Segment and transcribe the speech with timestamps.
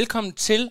[0.00, 0.62] Velkommen til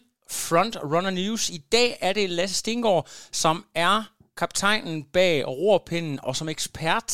[0.45, 1.43] Front Runner News.
[1.57, 3.03] I dag er det Lasse Stengård,
[3.41, 3.55] som
[3.87, 3.95] er
[4.41, 7.11] kaptajnen bag rorpinden, og som ekspert,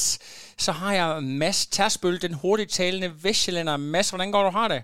[0.66, 1.10] så har jeg
[1.42, 3.78] Mads Tersbøl, den hurtigt talende vestjyllander.
[3.94, 4.82] Mads, hvordan går du har det?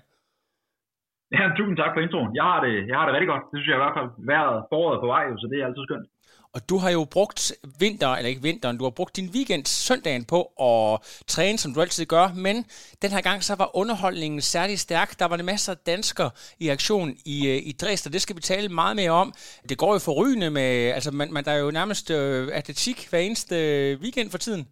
[1.37, 2.31] Ja, tusind tak for introen.
[2.39, 3.45] Jeg har det, jeg har det rigtig godt.
[3.49, 6.07] Det synes jeg i hvert fald været foråret på vej, så det er altid skønt.
[6.55, 7.41] Og du har jo brugt
[7.83, 10.85] vinter, eller ikke vinteren, du har brugt din weekend søndagen på at
[11.33, 12.55] træne, som du altid gør, men
[13.03, 15.09] den her gang så var underholdningen særlig stærk.
[15.19, 16.31] Der var det masser af danskere
[16.63, 19.27] i aktion i, øh, i Dresden, det skal vi tale meget mere om.
[19.69, 23.21] Det går jo forrygende med, altså man, man der er jo nærmest øh, atletik hver
[23.27, 23.55] eneste
[24.03, 24.63] weekend for tiden.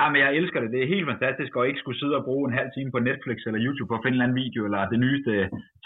[0.00, 0.74] Ja, men jeg elsker det.
[0.74, 3.38] Det er helt fantastisk at ikke skulle sidde og bruge en halv time på Netflix
[3.46, 5.32] eller YouTube for at finde en eller anden video, eller det nyeste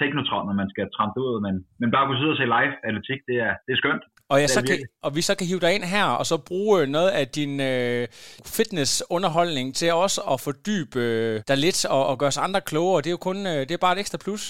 [0.00, 1.34] teknotron, når man skal trampe ud.
[1.46, 4.04] Men, men bare kunne sidde og se live atletik, det er, det er skønt.
[4.32, 6.86] Og, jeg så kan, og vi så kan hive dig ind her, og så bruge
[6.86, 8.08] noget af din øh,
[8.56, 12.98] fitnessunderholdning til også at fordybe øh, dig lidt og, og gøre os andre klogere.
[13.02, 14.42] Det er jo kun øh, det er bare et ekstra plus.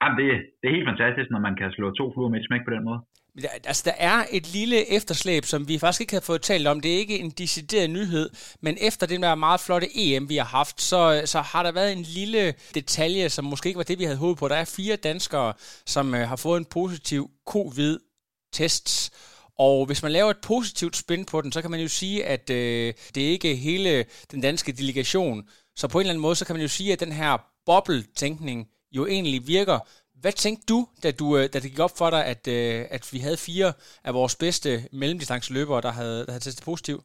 [0.00, 0.26] Jamen, det,
[0.60, 2.84] det er helt fantastisk, når man kan slå to fluer med et smæk på den
[2.88, 3.00] måde.
[3.70, 6.80] Altså, der er et lille efterslæb, som vi faktisk ikke har fået talt om.
[6.80, 8.26] Det er ikke en decideret nyhed,
[8.62, 11.92] men efter den der meget flotte EM, vi har haft, så, så har der været
[11.92, 14.48] en lille detalje, som måske ikke var det, vi havde håbet på.
[14.48, 15.52] Der er fire danskere,
[15.94, 17.30] som øh, har fået en positiv
[18.60, 18.94] tests.
[19.66, 22.46] Og hvis man laver et positivt spin på den, så kan man jo sige, at
[22.50, 23.92] øh, det er ikke hele
[24.32, 25.38] den danske delegation.
[25.80, 27.32] Så på en eller anden måde, så kan man jo sige, at den her
[27.68, 28.58] boble-tænkning
[28.96, 29.78] jo egentlig virker,
[30.22, 33.02] hvad tænkte du, da, du, øh, da det gik op for dig, at, øh, at
[33.14, 33.68] vi havde fire
[34.08, 37.02] af vores bedste mellemdistanceløbere, der havde, der havde testet positivt?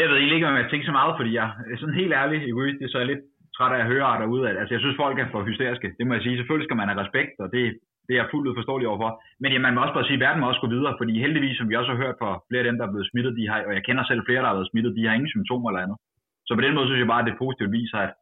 [0.00, 2.38] Jeg ved egentlig ikke, om jeg tænker så meget, fordi jeg er sådan helt ærlig
[2.50, 3.24] egoistisk, så er jeg lidt
[3.56, 4.44] træt af at høre derude.
[4.50, 5.88] At, altså, jeg synes, folk er for hysteriske.
[5.98, 6.36] Det må jeg sige.
[6.36, 7.62] Selvfølgelig skal man have respekt, og det,
[8.06, 9.10] det er jeg fuldt ud forståelig overfor.
[9.42, 11.56] Men ja, man må også bare sige, at verden må også gå videre, fordi heldigvis,
[11.58, 13.58] som vi også har hørt fra flere af dem, der er blevet smittet, de har,
[13.68, 15.98] og jeg kender selv flere, der har været smittet, de har ingen symptomer eller andet.
[16.46, 18.12] Så på den måde synes jeg bare, at det positivt viser, at,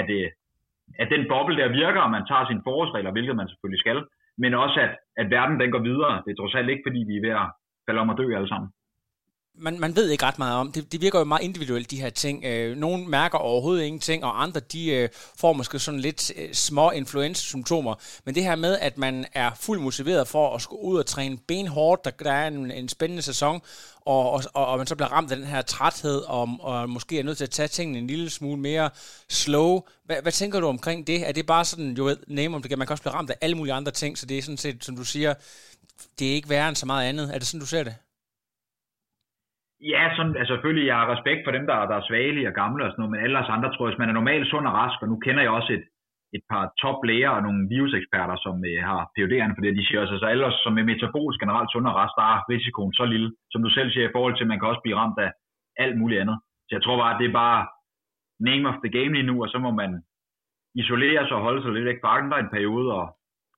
[0.00, 0.28] at, øh,
[1.02, 3.98] at den boble der virker, og man tager sine forårsregler, hvilket man selvfølgelig skal,
[4.42, 6.14] men også at, at verden den går videre.
[6.24, 7.48] Det er trods alt ikke, fordi vi er ved at
[7.86, 8.70] falde om at dø alle sammen
[9.60, 10.72] man, man ved ikke ret meget om.
[10.72, 12.44] Det, det virker jo meget individuelt, de her ting.
[12.44, 16.90] Øh, nogle mærker overhovedet ingenting, og andre de øh, får måske sådan lidt øh, små
[16.90, 17.94] influenza-symptomer.
[18.24, 21.38] Men det her med, at man er fuldt motiveret for at skulle ud og træne
[21.38, 23.60] benhårdt, der, der er en, en spændende sæson,
[24.00, 27.22] og, og, og man så bliver ramt af den her træthed, og, og måske er
[27.22, 28.90] nødt til at tage tingene en lille smule mere
[29.28, 29.80] slow.
[30.04, 31.28] Hvad, hvad tænker du omkring det?
[31.28, 33.36] Er det bare sådan, jo ved, name om det, man kan også blive ramt af
[33.40, 35.34] alle mulige andre ting, så det er sådan set, som du siger,
[36.18, 37.34] det er ikke værre end så meget andet.
[37.34, 37.94] Er det sådan, du ser det?
[39.80, 42.84] Ja, sådan, altså selvfølgelig, jeg har respekt for dem, der, der er svagelige og gamle
[42.84, 45.02] og sådan noget, men ellers andre tror jeg, hvis man er normalt sund og rask,
[45.02, 45.84] og nu kender jeg også et,
[46.36, 50.14] et par toplæger og nogle viruseksperter, som øh, har PUD'erne for det, de siger også,
[50.16, 53.62] altså ellers som er metabolisk generelt sund og rask, der er risikoen så lille, som
[53.62, 55.30] du selv siger, i forhold til, at man kan også blive ramt af
[55.84, 56.38] alt muligt andet.
[56.66, 57.60] Så jeg tror bare, at det er bare
[58.48, 59.92] name of the game lige nu, og så må man
[60.74, 63.06] isolere sig og holde sig lidt væk fra andre en periode, og,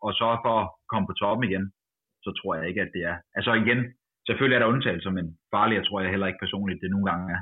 [0.07, 1.65] og så for at komme på toppen igen,
[2.25, 3.17] så tror jeg ikke, at det er.
[3.37, 3.81] Altså igen,
[4.27, 7.41] Selvfølgelig er der undtagelser, men farligere tror jeg heller ikke personligt, det nogle gange er.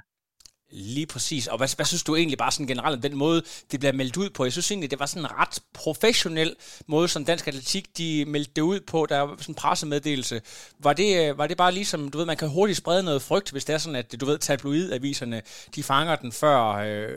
[0.72, 1.46] Lige præcis.
[1.46, 4.16] Og hvad, hvad synes du egentlig bare sådan generelt om den måde, det bliver meldt
[4.16, 4.44] ud på?
[4.44, 6.56] Jeg synes egentlig, det var sådan en ret professionel
[6.88, 9.06] måde, som Dansk Atletik, de meldte det ud på.
[9.08, 10.40] Der var sådan en pressemeddelelse.
[10.82, 13.52] Var det, øh, var det bare ligesom, du ved, man kan hurtigt sprede noget frygt,
[13.52, 15.42] hvis det er sådan, at du ved, tabloidaviserne,
[15.74, 17.08] de fanger den før, øh,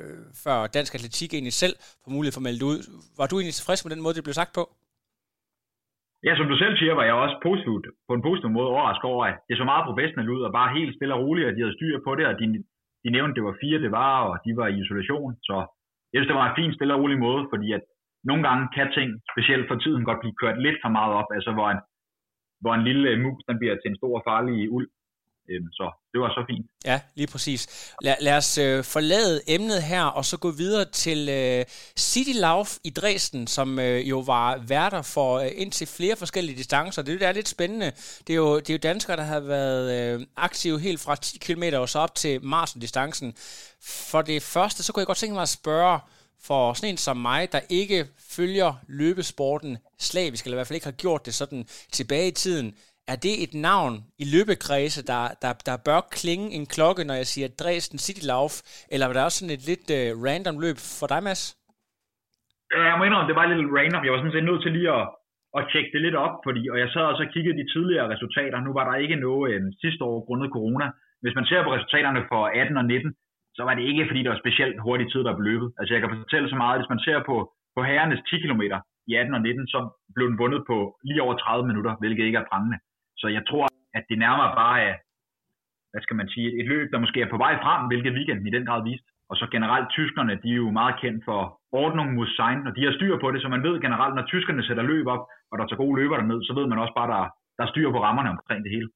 [0.43, 2.79] før Dansk Atletik egentlig selv får mulighed for at melde ud.
[3.17, 4.69] Var du egentlig tilfreds med den måde, det blev sagt på?
[6.25, 9.23] Ja, som du selv siger, var jeg også positivt, på en positiv måde overrasket over,
[9.25, 11.77] at det så meget professionelt ud, og bare helt stille og roligt, at de havde
[11.77, 12.45] styr på det, og de,
[13.03, 15.31] de nævnte, at det var fire, det var, og de var i isolation.
[15.47, 15.55] Så
[16.11, 17.83] jeg synes, det var en fin, stille og rolig måde, fordi at
[18.29, 21.51] nogle gange kan ting, specielt for tiden, godt blive kørt lidt for meget op, altså
[21.55, 21.81] hvor en,
[22.61, 24.87] hvor en lille mus, den bliver til en stor farlig uld,
[25.49, 26.65] Øhm, så det var så fint.
[26.85, 27.93] Ja, lige præcis.
[28.01, 31.65] Lad, lad os øh, forlade emnet her, og så gå videre til øh,
[31.97, 37.01] City Lauf i Dresden, som øh, jo var værter for øh, indtil flere forskellige distancer.
[37.01, 37.91] Det, det er lidt spændende.
[38.27, 41.37] Det er jo, det er jo danskere, der har været øh, aktive helt fra 10
[41.37, 43.33] km og så op til Marsen-distancen.
[43.81, 45.99] For det første, så kunne jeg godt tænke mig at spørge,
[46.43, 50.87] for sådan en som mig, der ikke følger løbesporten slavisk, eller i hvert fald ikke
[50.87, 52.75] har gjort det sådan tilbage i tiden,
[53.11, 57.27] er det et navn i løbekredse, der, der, der bør klinge en klokke, når jeg
[57.33, 58.53] siger Dresden City Lauf,
[58.93, 61.43] eller var der også sådan et lidt uh, random løb for dig, Mads?
[62.91, 64.03] Jeg må indrømme, det var lidt random.
[64.05, 65.05] Jeg var sådan set nødt til lige at,
[65.57, 68.57] at tjekke det lidt op, fordi, og jeg sad også så kiggede de tidligere resultater.
[68.59, 70.87] Nu var der ikke noget øh, sidste år grundet corona.
[71.23, 73.13] Hvis man ser på resultaterne for 18 og 19,
[73.57, 75.69] så var det ikke, fordi det var specielt hurtig tid, der blev løbet.
[75.79, 77.35] Altså jeg kan fortælle så meget, at hvis man ser på,
[77.75, 78.61] på herrenes 10 km
[79.09, 79.79] i 18 og 19, så
[80.15, 80.77] blev den vundet på
[81.07, 82.77] lige over 30 minutter, hvilket ikke er prangende.
[83.23, 83.65] Så jeg tror,
[83.97, 84.95] at det nærmere bare er,
[85.91, 88.55] hvad skal man sige, et løb, der måske er på vej frem, hvilket weekenden i
[88.57, 89.09] den grad viste.
[89.29, 91.39] og så generelt tyskerne, de er jo meget kendt for
[91.81, 94.63] ordning mod sign, og de har styr på det, så man ved generelt, når tyskerne
[94.63, 97.23] sætter løb op, og der tager gode løber derned, så ved man også bare, der,
[97.57, 98.89] der er styr på rammerne omkring det hele.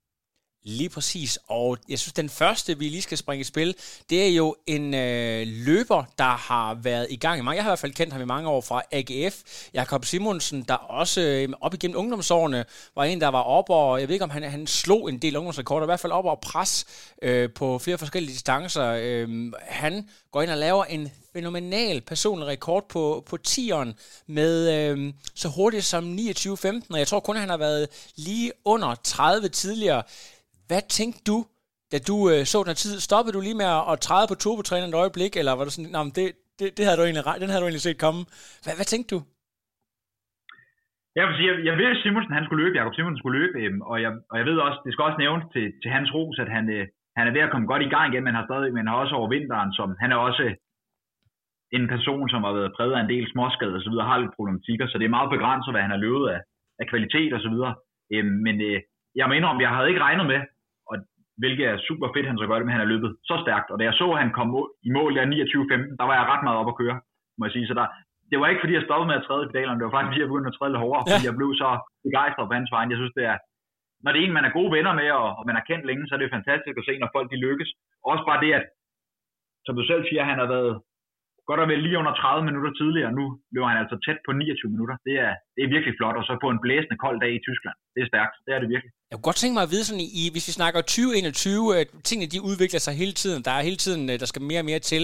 [0.63, 3.75] Lige præcis, og jeg synes, den første, vi lige skal springe i spil,
[4.09, 7.56] det er jo en øh, løber, der har været i gang i mange.
[7.56, 9.42] Jeg har i hvert fald kendt ham i mange år fra AGF.
[9.74, 12.65] Jakob Simonsen, der også øh, op igennem ungdomsårene
[12.95, 15.38] var en, der var op og, jeg ved ikke om han, han slog en del
[15.38, 16.86] ungdomsrekorder, i hvert fald op og pres
[17.21, 18.98] øh, på flere forskellige distancer.
[19.01, 23.94] Øh, han går ind og laver en fænomenal personlig rekord på, på 10'eren
[24.27, 28.51] med øh, så hurtigt som 29.15, og jeg tror kun, at han har været lige
[28.65, 30.04] under 30 tidligere.
[30.69, 31.38] Hvad tænkte du,
[31.92, 32.94] da du øh, så den tid?
[33.08, 35.92] Stoppede du lige med at, at træde på turbotræneren et øjeblik, eller var du sådan,
[35.96, 36.25] nah, det,
[36.60, 38.22] det, det havde du egentlig, den havde du egentlig set komme.
[38.64, 39.19] Hvad, hvad tænkte du?
[41.18, 43.56] Jeg vil sige, jeg, jeg ved, at Simonsen han skulle løbe, Jakob Simonsen skulle løbe,
[43.64, 46.38] øhm, og, jeg, og jeg ved også, det skal også nævnes til, til hans ros,
[46.44, 46.84] at han, øh,
[47.18, 49.16] han er ved at komme godt i gang igen, men har stadig, men har også
[49.19, 50.44] over vinteren, som han er også
[51.78, 54.38] en person, som har været præget af en del småskader og så videre, har lidt
[54.38, 56.40] problematikker, så det er meget begrænset, hvad han har løbet af,
[56.81, 57.74] af kvalitet og så videre.
[58.14, 58.80] Øhm, men øh,
[59.19, 60.42] jeg må indrømme, jeg havde ikke regnet med,
[61.42, 63.72] hvilket er super fedt, han så gør det, men han har løbet så stærkt.
[63.72, 64.50] Og da jeg så, at han kom
[64.88, 66.98] i mål der 29-15, der var jeg ret meget op at køre,
[67.38, 67.68] må jeg sige.
[67.69, 67.86] Så der,
[68.30, 70.24] det var ikke fordi, jeg stoppede med at træde i pedalerne, det var faktisk fordi,
[70.24, 71.69] jeg begyndte at træde lidt hårdere, fordi jeg blev så
[72.07, 72.92] begejstret på hans vejen.
[72.92, 73.38] Jeg synes, det er,
[74.04, 76.04] når det er en, man er gode venner med, og, og man har kendt længe,
[76.06, 77.69] så er det fantastisk at se, når folk de lykkes.
[78.12, 78.66] Også bare det, at,
[79.66, 80.74] som du selv siger, han har været
[81.48, 83.12] godt og vel lige under 30 minutter tidligere.
[83.19, 84.95] Nu løber han altså tæt på 29 minutter.
[85.07, 87.77] Det er, det er virkelig flot, og så på en blæsende kold dag i Tyskland.
[87.94, 88.92] Det er stærkt, det er det virkelig.
[89.09, 92.01] Jeg kunne godt tænke mig at vide sådan i, hvis vi snakker 2021, at øh,
[92.04, 93.44] tingene de udvikler sig hele tiden.
[93.45, 95.04] Der er hele tiden, øh, der skal mere og mere til,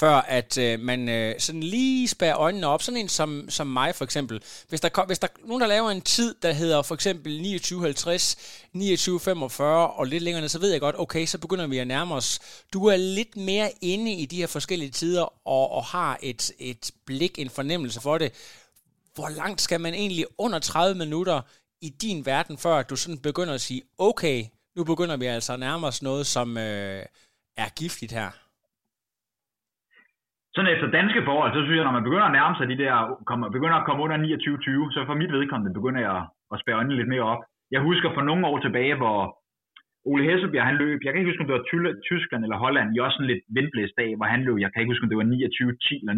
[0.00, 2.82] før at øh, man øh, sådan lige spærer øjnene op.
[2.82, 4.36] Sådan en som, som mig for eksempel.
[4.68, 8.60] Hvis der, hvis der er nogen, der laver en tid, der hedder for eksempel 29.50,
[8.76, 9.62] 29.45
[9.98, 12.28] og lidt længere ned, så ved jeg godt, okay, så begynder vi at nærme os.
[12.72, 16.90] Du er lidt mere inde i de her forskellige tider og, og har et, et
[17.06, 18.30] blik, en fornemmelse for det.
[19.16, 21.38] Hvor langt skal man egentlig under 30 minutter
[21.86, 24.38] i din verden, før du sådan begynder at sige, okay,
[24.76, 27.02] nu begynder vi altså at os noget, som øh,
[27.64, 28.30] er giftigt her?
[30.54, 32.94] Sådan efter danske forhold, så synes jeg, når man begynder at nærme sig de der,
[33.30, 36.18] kommer, begynder at komme under 29-20, så for mit vedkommende begynder jeg
[36.52, 37.42] at spære øjnene lidt mere op.
[37.74, 39.18] Jeg husker for nogle år tilbage, hvor
[40.10, 42.98] Ole Hesselbjerg, han løb, jeg kan ikke huske, om det var Tyskland eller Holland, i
[43.06, 45.28] også en lidt vindblæst dag, hvor han løb, jeg kan ikke huske, om det var
[45.28, 46.14] 29-10 eller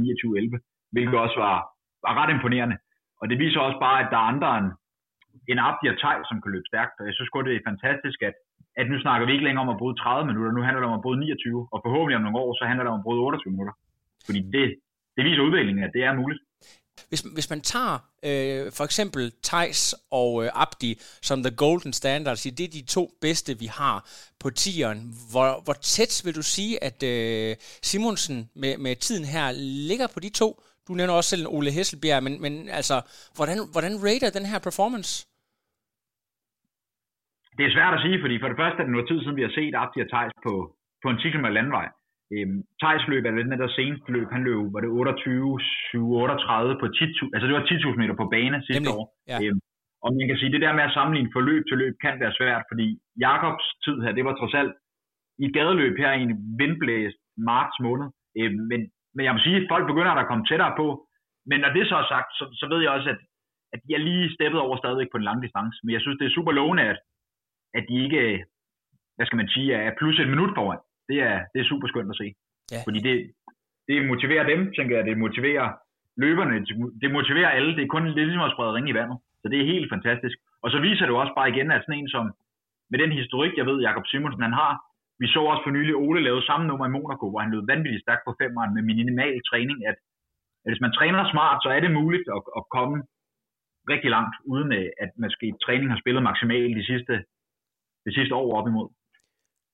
[0.57, 1.57] 29-11, hvilket også var,
[2.05, 2.77] var ret imponerende.
[3.21, 4.69] Og det viser også bare, at der er andre end,
[5.53, 6.95] en Abdi og Tej, som kan løbe stærkt.
[7.01, 8.37] Og jeg synes godt, det er fantastisk, at,
[8.81, 10.99] at nu snakker vi ikke længere om at bryde 30 minutter, nu handler det om
[10.99, 13.53] at bryde 29, og forhåbentlig om nogle år, så handler det om at bryde 28
[13.55, 13.75] minutter.
[14.27, 14.65] Fordi det,
[15.17, 16.41] det viser udviklingen, at det er muligt.
[17.09, 17.95] Hvis, hvis man tager
[18.29, 20.91] øh, for eksempel Thijs og øh, Abdi
[21.23, 23.97] som the golden standard, siger, det er de to bedste, vi har
[24.41, 24.99] på tieren.
[25.31, 29.53] Hvor, hvor tæt vil du sige, at øh, Simonsen med, med tiden her
[29.89, 30.63] ligger på de to?
[30.87, 32.97] Du nævner også selv Ole Hesselbjerg, men, men altså,
[33.37, 35.13] hvordan, hvordan rater den her performance?
[37.57, 39.47] Det er svært at sige, fordi for det første er det noget tid siden, vi
[39.47, 40.53] har set Abdi og Thijs på,
[41.03, 41.87] på en 10 km landvej.
[42.35, 45.61] Øhm, Thijs løb er den der seneste løb, han løb, var det 28,
[45.91, 49.05] 7, 38 på 10.000, altså det var 10.000 meter på bane sidste Nemlig, år.
[49.31, 49.39] Ja.
[49.43, 49.61] Øhm,
[50.05, 52.65] og man kan sige, det der med at sammenligne forløb til løb kan være svært,
[52.71, 52.87] fordi
[53.25, 54.75] Jakobs tid her, det var trods alt
[55.45, 57.21] i gadeløb her i en vindblæst
[57.51, 58.09] marts måned.
[58.39, 58.81] Øhm, men,
[59.15, 60.87] men jeg må sige, at folk begynder at komme tættere på.
[61.51, 63.21] Men når det så er sagt, så, så ved jeg også, at,
[63.75, 65.77] at de er lige steppet over stadigvæk på en lang distance.
[65.85, 66.99] Men jeg synes, det er super lovende, at,
[67.79, 68.45] at de ikke,
[69.17, 72.11] hvad skal man sige, er plus et minut foran det er, det er super skønt
[72.11, 72.29] at se.
[72.73, 72.81] Ja.
[72.87, 73.17] Fordi det,
[73.89, 75.67] det motiverer dem, tænker jeg, det motiverer
[76.25, 76.57] løberne,
[77.03, 79.19] det motiverer alle, det er kun lidt ligesom at sprede ringe i vandet.
[79.43, 80.37] Så det er helt fantastisk.
[80.63, 82.25] Og så viser det også bare igen, at sådan en som,
[82.91, 84.73] med den historik, jeg ved, Jakob Simonsen han har,
[85.23, 88.05] vi så også for nylig Ole lave samme nummer i Monaco, hvor han løb vanvittigt
[88.05, 89.97] stærkt på femmeren med minimal træning, at,
[90.65, 92.97] at hvis man træner smart, så er det muligt at, at komme
[93.93, 97.15] rigtig langt, uden øh, at måske træning har spillet maksimalt de sidste,
[98.07, 98.89] de sidste år op imod.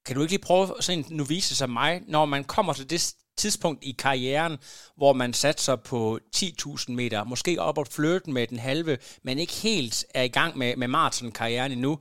[0.05, 3.01] Kan du ikke lige prøve sådan en novice som mig, når man kommer til det
[3.43, 4.55] tidspunkt i karrieren,
[4.97, 9.57] hvor man satser på 10.000 meter, måske op og flirte med den halve, men ikke
[9.63, 11.93] helt er i gang med, med maratonkarrieren endnu.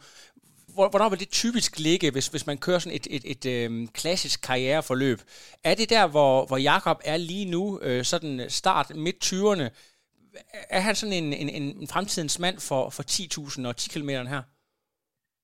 [0.94, 3.88] Hvornår vil det typisk ligge, hvis, hvis man kører sådan et, et, et, et øhm,
[4.00, 5.20] klassisk karriereforløb?
[5.70, 9.66] Er det der, hvor, hvor Jakob er lige nu, øh, sådan start midt 20'erne?
[10.78, 11.50] Er han sådan en, en,
[11.82, 14.44] en fremtidens mand for, for 10.000 og 10 km her?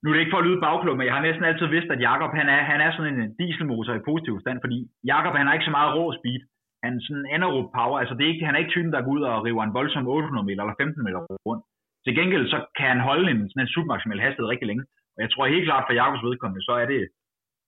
[0.03, 2.03] nu er det ikke for at lyde bagklog, men jeg har næsten altid vidst, at
[2.09, 4.77] Jakob han er, han er sådan en dieselmotor i positiv stand, fordi
[5.11, 6.41] Jakob han har ikke så meget rå speed.
[6.83, 9.15] Han er sådan anaerob power, altså det er ikke, han er ikke typen, der går
[9.17, 11.63] ud og river en voldsom 800 meter eller 15 meter rundt.
[12.05, 14.83] Til gengæld så kan han holde en, sådan en submaximal hastighed rigtig længe.
[15.15, 17.01] Og jeg tror helt klart for Jakobs vedkommende, så er det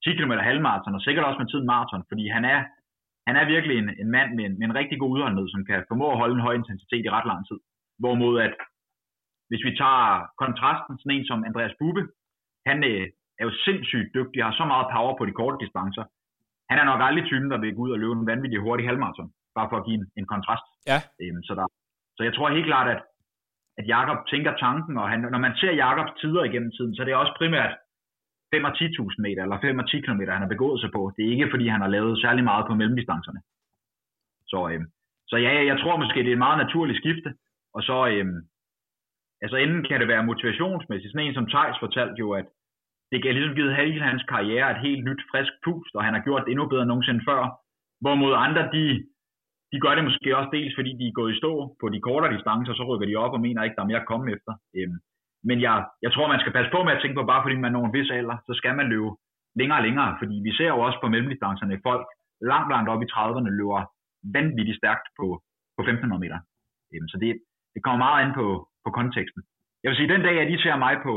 [0.04, 2.60] 10 km halvmarathon, og sikkert også med tiden maraton, fordi han er
[3.28, 5.86] han er virkelig en, en mand med en, med en rigtig god udholdenhed, som kan
[5.90, 7.60] formå at holde en høj intensitet i ret lang tid.
[8.02, 8.56] Hvorimod at,
[9.50, 10.08] hvis vi tager
[10.44, 12.04] kontrasten, sådan en som Andreas Bube,
[12.70, 13.06] han øh,
[13.40, 16.04] er jo sindssygt dygtig, har så meget power på de korte distancer.
[16.70, 19.30] Han er nok aldrig typen, der vil gå ud og løbe en vanvittig hurtig halvmarathon,
[19.58, 20.68] bare for at give en, en kontrast.
[20.92, 21.00] Ja.
[21.22, 21.66] Øhm, så, der,
[22.18, 23.02] så jeg tror helt klart, at,
[23.77, 27.05] at Jakob tænker tanken, og han, når man ser Jakobs tider igennem tiden, så er
[27.05, 27.74] det også primært
[28.53, 31.01] 5 og 10.000 meter, eller 5 og 10 km, han har begået sig på.
[31.15, 33.39] Det er ikke, fordi han har lavet særlig meget på mellemdistancerne.
[34.51, 34.82] Så, øh,
[35.29, 37.29] så ja, jeg tror måske, det er et meget naturligt skifte.
[37.75, 38.25] Og så, øh,
[39.44, 41.12] altså inden kan det være motivationsmæssigt.
[41.12, 42.48] Sådan en som Thijs fortalte jo, at
[43.12, 46.22] det kan ligesom givet hele hans karriere et helt nyt, frisk pust, og han har
[46.27, 47.41] gjort det endnu bedre end nogensinde før.
[48.01, 48.84] Hvorimod andre, de,
[49.72, 52.34] de gør det måske også dels, fordi de er gået i stå på de kortere
[52.36, 54.54] distancer, så rykker de op og mener ikke, der er mere at komme efter.
[54.78, 54.98] Øhm,
[55.50, 57.72] men jeg, jeg tror, man skal passe på med at tænke på, bare fordi man
[57.72, 59.10] når en vis alder, så skal man løbe
[59.60, 60.12] længere og længere.
[60.22, 62.06] Fordi vi ser jo også på mellemdistancerne, folk
[62.52, 63.82] langt, langt op i 30'erne løber
[64.38, 65.28] vanvittigt stærkt på,
[65.76, 66.40] på 1500 meter.
[66.94, 67.30] Øhm, så det,
[67.74, 68.46] det kommer meget an på,
[68.86, 69.42] på konteksten.
[69.82, 71.14] Jeg vil sige, den dag, at I ser mig på,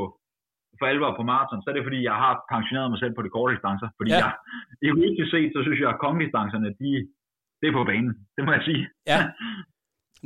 [0.78, 3.34] for alvor på maraton, så er det fordi, jeg har pensioneret mig selv på de
[3.36, 3.88] korte distancer.
[3.98, 4.18] Fordi ja.
[4.22, 4.30] jeg,
[4.88, 6.90] egoistisk set, så synes jeg, at kongedistancerne, de,
[7.60, 8.12] det er på banen.
[8.36, 8.82] Det må jeg sige.
[9.12, 9.20] Ja.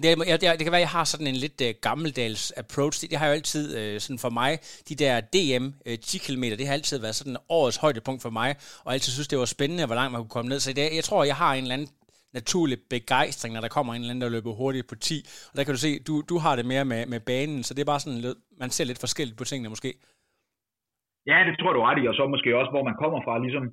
[0.02, 2.94] Det, jeg, det, det kan være, at jeg har sådan en lidt uh, gammeldags approach.
[3.00, 4.52] Det, det har jo altid, uh, sådan for mig,
[4.88, 8.50] de der DM uh, 10 km, det har altid været sådan årets højdepunkt for mig,
[8.84, 10.60] og altid synes, det var spændende, hvor langt man kunne komme ned.
[10.60, 11.90] Så det, jeg tror, jeg har en eller anden
[12.38, 15.14] naturlig begejstring, når der kommer en eller anden, der løber hurtigt på 10.
[15.50, 17.82] Og der kan du se, du, du har det mere med, med banen, så det
[17.82, 18.20] er bare sådan,
[18.62, 19.90] man ser lidt forskelligt på tingene måske.
[21.30, 23.64] Ja, det tror du ret i, og så måske også, hvor man kommer fra, ligesom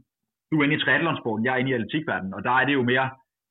[0.50, 2.84] du er inde i triathlonsporten, jeg er inde i atletikverdenen, og der er det jo
[2.92, 3.08] mere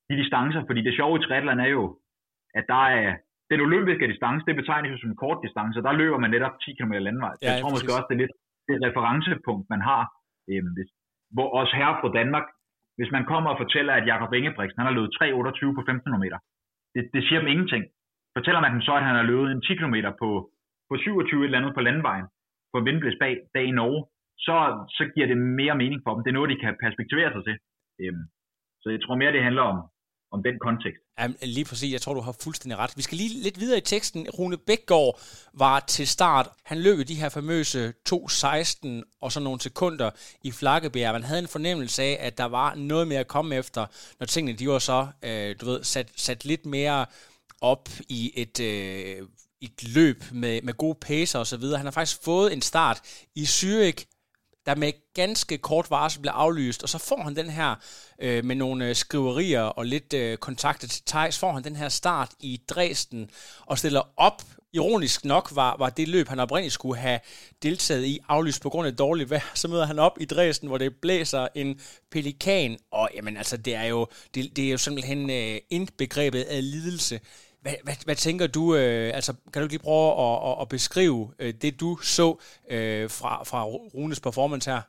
[0.08, 1.84] de distancer, fordi det sjove i triathlon er jo,
[2.58, 3.08] at der er
[3.50, 6.54] den olympiske distance, det betegnes jo som en kort distance, og der løber man netop
[6.64, 7.34] 10 km landvej.
[7.42, 8.36] Ja, jeg tror måske også, det er lidt
[8.68, 10.02] det referencepunkt, man har.
[10.50, 10.90] Øhm, hvis,
[11.34, 12.46] hvor også her fra Danmark,
[12.98, 16.38] hvis man kommer og fortæller, at Jakob Ingebrigtsen, han har løbet 3,28 på 15 meter,
[16.94, 17.84] det, det siger dem ingenting.
[18.36, 20.28] Fortæller man dem så, at han har løbet en 10 km på,
[20.88, 22.26] på 27 eller andet på landvejen,
[22.72, 24.00] på vindblæs bag, dag i Norge,
[24.46, 24.56] så,
[24.96, 26.22] så giver det mere mening for dem.
[26.22, 27.56] Det er noget, de kan perspektivere sig til.
[28.02, 28.24] Øhm,
[28.82, 29.78] så jeg tror mere, det handler om,
[30.32, 31.02] om den kontekst.
[31.18, 31.92] Jamen, lige præcis.
[31.92, 32.96] Jeg tror, du har fuldstændig ret.
[32.96, 34.30] Vi skal lige lidt videre i teksten.
[34.30, 35.20] Rune Bækgaard
[35.54, 36.48] var til start.
[36.62, 38.88] Han løb de her famøse 2.16
[39.20, 40.10] og så nogle sekunder
[40.44, 41.12] i Flakkebjerg.
[41.12, 43.86] Man havde en fornemmelse af, at der var noget mere at komme efter,
[44.20, 47.06] når tingene de var så, øh, du ved, sat, sat lidt mere
[47.60, 49.28] op i et, øh,
[49.60, 51.76] et løb med, med gode pacer og så videre.
[51.76, 53.00] Han har faktisk fået en start
[53.34, 54.17] i Zürich
[54.68, 57.74] der med ganske kort varsel bliver aflyst, og så får han den her,
[58.18, 61.88] øh, med nogle øh, skriverier og lidt øh, kontakter til Thijs, får han den her
[61.88, 63.30] start i Dresden,
[63.66, 67.20] og stiller op, ironisk nok var, var det løb, han oprindeligt skulle have
[67.62, 70.78] deltaget i, aflyst på grund af dårligt vejr, så møder han op i Dresden, hvor
[70.78, 75.30] det blæser en pelikan, og jamen altså, det er jo, det, det er jo simpelthen
[75.30, 77.20] øh, indbegrebet af lidelse.
[77.68, 81.20] Hvad, hvad, hvad tænker du, øh, altså kan du lige prøve at, at, at beskrive
[81.42, 82.28] øh, det, du så
[82.74, 83.60] øh, fra, fra
[83.94, 84.82] Runes performance her?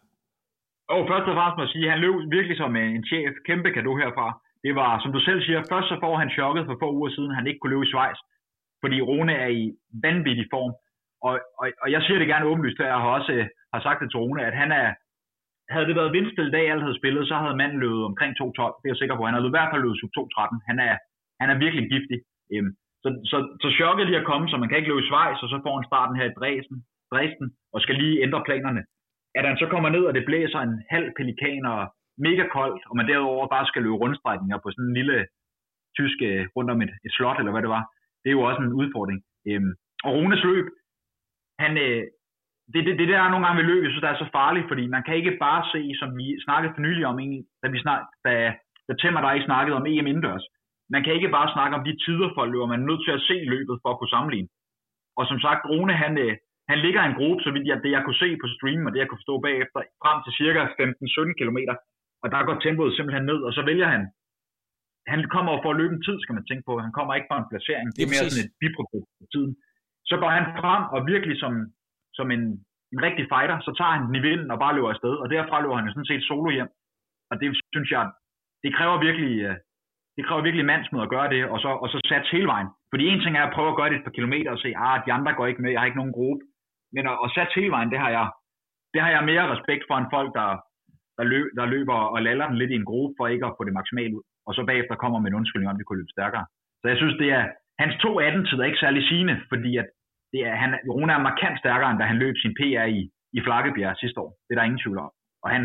[0.94, 3.34] Og først og fremmest må jeg sige, at han løb virkelig som en chef.
[3.48, 4.28] Kæmpe kado herfra.
[4.66, 7.38] Det var, som du selv siger, først så får han chokket for få uger siden,
[7.38, 8.20] han ikke kunne løbe i Schweiz.
[8.82, 9.64] Fordi Rune er i
[10.06, 10.74] vanvittig form.
[11.28, 14.10] Og, og, og jeg siger det gerne åbenlyst, jeg har også øh, har sagt det
[14.10, 14.88] til Rune, at han er,
[15.74, 18.44] havde det været vindstille dag, alt havde spillet, så havde manden løbet omkring 2.12.
[18.80, 19.26] Det er jeg sikker på.
[19.26, 20.70] Han havde i hvert fald løbet 2.13.
[20.70, 20.96] Han er,
[21.42, 22.20] han er virkelig giftig.
[22.54, 22.72] Øhm,
[23.04, 25.50] så, så, så chokket lige at komme, så man kan ikke løbe i Schweiz, og
[25.50, 26.78] så får han starten her i Dresden,
[27.12, 28.84] Dresden og skal lige ændre planerne.
[29.38, 31.80] At han så kommer ned, og det blæser en halv pelikan og
[32.28, 35.18] mega koldt, og man derudover bare skal løbe rundstrækninger på sådan en lille
[35.98, 37.84] tysk øh, rundt om et, et slot, eller hvad det var.
[38.22, 39.20] Det er jo også en udfordring.
[39.50, 39.74] Øhm,
[40.06, 40.66] og Runes løb,
[41.64, 42.04] han, øh,
[42.74, 44.68] det, det, det der er nogle gange ved løb, jeg synes, der er så farligt,
[44.68, 47.16] fordi man kan ikke bare se, som vi snakkede for nylig om,
[47.64, 48.34] da vi snak, da,
[48.88, 50.46] da Temmer der ikke snakkede om EM indendørs,
[50.94, 53.26] man kan ikke bare snakke om de tider for løber, man er nødt til at
[53.30, 54.50] se løbet for at kunne sammenligne.
[55.20, 56.34] Og som sagt, Rune, han, øh,
[56.72, 58.92] han ligger i en gruppe, så vidt jeg, det jeg kunne se på stream, og
[58.92, 61.60] det jeg kunne forstå bagefter, frem til cirka 15-17 km.
[62.24, 64.04] Og der går tempoet simpelthen ned, og så vælger han,
[65.14, 66.74] han kommer for at løbe en tid, skal man tænke på.
[66.86, 67.88] Han kommer ikke fra en placering.
[67.96, 69.54] Det er mere sådan et biprodukt på tiden.
[70.10, 71.54] Så går han frem, og virkelig som,
[72.18, 72.44] som en,
[72.94, 75.14] en rigtig fighter, så tager han den i vinden og bare løber afsted.
[75.22, 76.72] Og derfra løber han jo sådan set solo hjem.
[77.32, 78.04] Og det synes jeg,
[78.64, 79.56] det kræver virkelig, øh,
[80.20, 82.70] det kræver virkelig mandsmod at gøre det, og så, og så satse hele vejen.
[82.92, 84.96] Fordi en ting er at prøve at gøre det et par kilometer og se, ah,
[85.06, 86.44] de andre går ikke med, jeg har ikke nogen gruppe.
[86.96, 88.26] Men at, at satse hele vejen, det har jeg,
[88.94, 90.50] det har jeg mere respekt for end folk, der,
[91.18, 93.64] der, løb, der løber og laller den lidt i en gruppe for ikke at få
[93.68, 94.24] det maksimalt ud.
[94.48, 96.46] Og så bagefter kommer med en undskyldning om, at de kunne løbe stærkere.
[96.82, 97.44] Så jeg synes, det er,
[97.82, 99.88] hans 2.18 tid er ikke særlig sigende, fordi at
[100.34, 103.02] det er, han, Rune er markant stærkere, end da han løb sin PR i,
[103.38, 104.32] i Flakkebjerg sidste år.
[104.46, 105.12] Det er der ingen tvivl om.
[105.44, 105.64] Og han,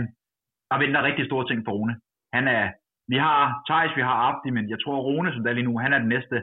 [0.71, 1.95] der venter rigtig store ting for Rune.
[2.37, 2.65] Han er,
[3.13, 5.93] vi har Thijs, vi har Abdi, men jeg tror Rune, som der lige nu, han
[5.93, 6.37] er den næste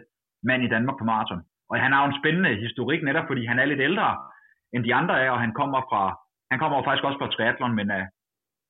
[0.44, 1.42] mand i Danmark på maraton.
[1.70, 4.18] Og han har jo en spændende historik netop, fordi han er lidt ældre
[4.74, 6.04] end de andre er, og han kommer fra,
[6.52, 8.06] han kommer jo faktisk også fra triathlon, men er,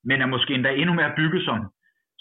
[0.10, 1.58] men er måske endda endnu mere bygget som,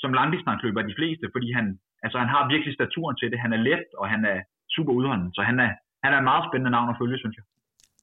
[0.03, 3.41] som langdistansløber de fleste, fordi han, altså han har virkelig staturen til det.
[3.45, 4.39] Han er let, og han er
[4.75, 5.71] super udholden, så han er,
[6.05, 7.45] han er en meget spændende navn at følge, synes jeg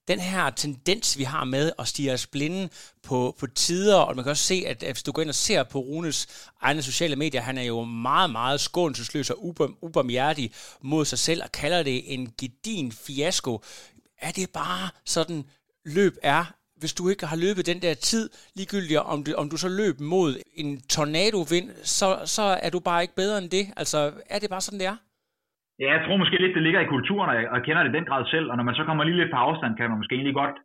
[0.08, 2.70] den her tendens, vi har med at stige os blinde
[3.04, 5.64] på, på tider, og man kan også se, at hvis du går ind og ser
[5.64, 6.28] på Runes
[6.62, 9.46] egne sociale medier, han er jo meget, meget skånselsløs og
[9.82, 13.64] ubarmhjertig mod sig selv, og kalder det en gedin fiasko.
[14.22, 15.46] Er det bare sådan,
[15.86, 16.46] løb er,
[16.78, 20.00] hvis du ikke har løbet den der tid, ligegyldigt om du, om du så løb
[20.00, 23.68] mod en tornadovind, så, så er du bare ikke bedre end det.
[23.78, 24.96] Altså, er det bare sådan, det er?
[25.80, 28.06] Ja, jeg tror måske lidt, det ligger i kulturen, og jeg kender det i den
[28.10, 30.40] grad selv, og når man så kommer lige lidt på afstand, kan man måske egentlig
[30.44, 30.56] godt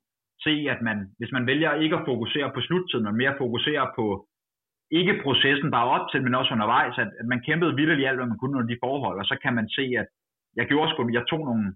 [0.45, 4.27] se, at man, hvis man vælger ikke at fokusere på sluttiden, men mere fokusere på
[4.91, 8.19] ikke processen bare op til, men også undervejs, at, at man kæmpede vildt i alt,
[8.19, 10.07] hvad man kunne under de forhold, og så kan man se, at
[10.57, 11.67] jeg gjorde sgu, jeg tog nogle,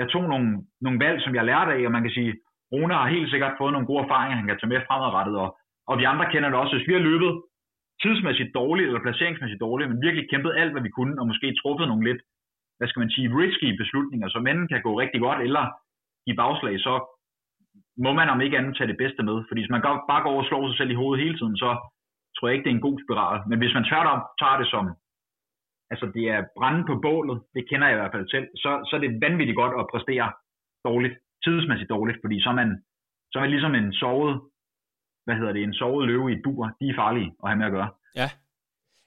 [0.00, 0.48] jeg tog nogle,
[0.84, 2.32] nogle valg, som jeg lærte af, og man kan sige,
[2.72, 5.48] Rune har helt sikkert fået nogle gode erfaringer, han kan tage med fremadrettet, og,
[5.88, 7.32] og vi andre kender det også, hvis vi har løbet
[8.02, 11.88] tidsmæssigt dårligt, eller placeringsmæssigt dårligt, men virkelig kæmpet alt, hvad vi kunne, og måske truffet
[11.88, 12.22] nogle lidt
[12.78, 15.64] hvad skal man sige, risky beslutninger, som enten kan gå rigtig godt, eller
[16.30, 16.94] i bagslag, så
[18.04, 19.36] må man om ikke andet tage det bedste med.
[19.48, 21.70] Fordi hvis man bare går og slår sig selv i hovedet hele tiden, så
[22.34, 23.38] tror jeg ikke, det er en god spiral.
[23.48, 24.84] Men hvis man tværtom tager det som,
[25.92, 28.92] altså det er brænde på bålet, det kender jeg i hvert fald selv, så, så
[28.96, 30.26] er det vanvittigt godt at præstere
[30.88, 31.14] dårligt,
[31.44, 32.70] tidsmæssigt dårligt, fordi så er man,
[33.30, 34.34] så er man ligesom en sovet,
[35.24, 37.66] hvad hedder det, en sovet løve i et bur, de er farlige at have med
[37.66, 37.90] at gøre.
[38.20, 38.28] Ja,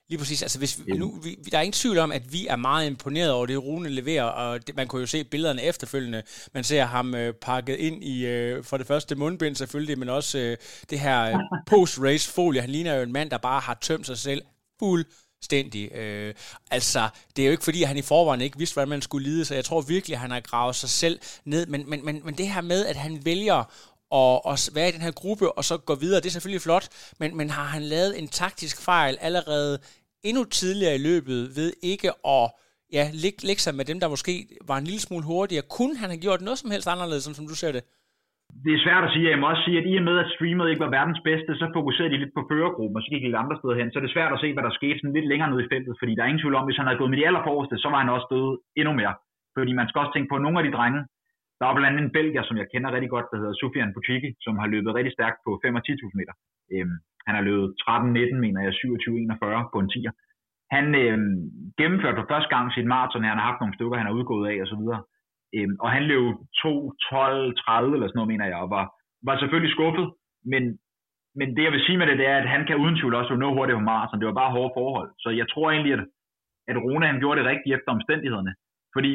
[0.08, 0.42] Lige præcis.
[0.42, 3.46] Altså, hvis, nu, vi, der er ingen tvivl om, at vi er meget imponeret over
[3.46, 6.22] det, Rune leverer, og det, man kunne jo se billederne efterfølgende.
[6.54, 10.38] Man ser ham øh, pakket ind i, øh, for det første mundbind selvfølgelig, men også
[10.38, 10.56] øh,
[10.90, 11.34] det her øh,
[11.70, 12.60] post-race-folie.
[12.60, 14.42] Han ligner jo en mand, der bare har tømt sig selv
[14.78, 15.92] fuldstændig.
[15.92, 16.34] Øh,
[16.70, 19.28] altså, det er jo ikke fordi, at han i forvejen ikke vidste, hvordan man skulle
[19.28, 21.66] lide, så jeg tror virkelig, at han har gravet sig selv ned.
[21.66, 23.64] Men, men, men, men det her med, at han vælger
[24.10, 26.88] og, og være i den her gruppe, og så gå videre, det er selvfølgelig flot,
[27.18, 29.78] men, men har han lavet en taktisk fejl allerede
[30.28, 32.44] endnu tidligere i løbet ved ikke at
[32.96, 34.32] ja, lægge, lægge sig med dem, der måske
[34.70, 35.70] var en lille smule hurtigere.
[35.76, 37.84] Kunne han have gjort noget som helst anderledes, som, som du ser det?
[38.64, 39.30] Det er svært at sige.
[39.32, 41.64] Jeg må også sige, at i og med, at streamet ikke var verdens bedste, så
[41.76, 43.90] fokuserede de lidt på førergruppen, og så gik de lidt andre steder hen.
[43.90, 45.94] Så det er svært at se, hvad der skete sådan lidt længere ned i feltet,
[46.00, 48.00] fordi der er ingen tvivl om, hvis han havde gået med de allerforreste, så var
[48.02, 48.46] han også død
[48.80, 49.14] endnu mere.
[49.56, 51.00] Fordi man skal også tænke på, at nogle af de drenge,
[51.58, 54.30] der er blandt andet en belgier, som jeg kender rigtig godt, der hedder Sofian Puciki,
[54.44, 56.34] som har løbet rigtig stærkt på 5 og 10.000 meter.
[56.74, 60.14] Øhm, han har løbet 13-19, mener jeg, 27-41 på en 10'er.
[60.76, 61.18] Han øh,
[61.78, 64.56] gennemførte for første gang sit maraton, han har haft nogle stykker, han har udgået af
[64.64, 64.84] osv.
[65.56, 68.84] Øhm, og han løb 2-12-30 eller sådan noget, mener jeg, og var,
[69.28, 70.06] var selvfølgelig skuffet,
[70.52, 70.62] men,
[71.38, 73.34] men det jeg vil sige med det, det er, at han kan uden tvivl også
[73.36, 74.20] nå hurtigt på maraton.
[74.20, 75.10] Det var bare hårde forhold.
[75.22, 76.02] Så jeg tror egentlig, at,
[76.70, 78.52] at Rune han gjorde det rigtigt efter omstændighederne.
[78.94, 79.12] Fordi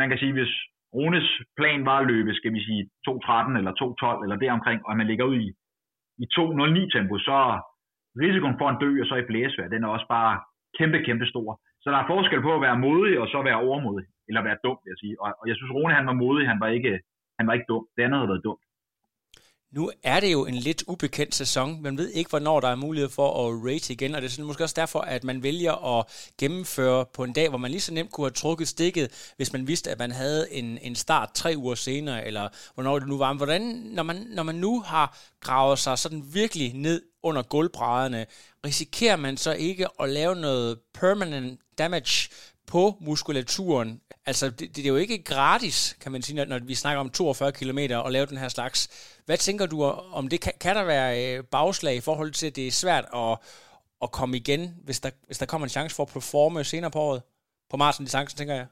[0.00, 0.52] man kan sige, hvis
[0.94, 5.06] Runes plan var at løbe, skal vi sige, 2.13 eller 2.12 eller deromkring, og man
[5.06, 5.48] ligger ud i,
[6.22, 7.36] i 2.09 tempo, så
[8.22, 10.32] risikoen for en dø og så i blæsvær, den er også bare
[10.78, 11.48] kæmpe, kæmpe stor.
[11.82, 14.78] Så der er forskel på at være modig og så være overmodig, eller være dum,
[14.82, 15.14] vil jeg sige.
[15.22, 16.92] Og, og jeg synes, Rune han var modig, han var ikke,
[17.38, 17.84] han var ikke dum.
[17.96, 18.64] Det andet havde været dumt.
[19.74, 21.82] Nu er det jo en lidt ubekendt sæson.
[21.82, 24.64] Man ved ikke, hvornår der er mulighed for at rate igen, og det er måske
[24.64, 26.06] også derfor, at man vælger at
[26.38, 29.66] gennemføre på en dag, hvor man lige så nemt kunne have trukket stikket, hvis man
[29.66, 33.32] vidste, at man havde en, en start tre uger senere, eller hvornår det nu var.
[33.32, 38.26] Men hvordan, når man, når man nu har gravet sig sådan virkelig ned under gulvbrædderne,
[38.66, 42.28] risikerer man så ikke at lave noget permanent damage
[42.72, 44.00] på muskulaturen.
[44.26, 47.10] Altså, det, det er jo ikke gratis, kan man sige, når, når vi snakker om
[47.10, 48.78] 42 km og lave den her slags.
[49.26, 49.76] Hvad tænker du
[50.18, 50.38] om det?
[50.44, 53.32] Kan, kan der være øh, bagslag i forhold til, at det er svært at,
[54.04, 57.00] at komme igen, hvis der, hvis der kommer en chance for at performe senere på
[57.08, 57.22] året?
[57.70, 58.66] På maraton distancen, tænker jeg.